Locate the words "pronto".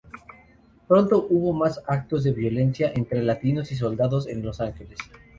0.87-1.27